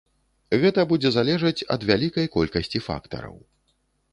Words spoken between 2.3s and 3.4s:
колькасці фактараў.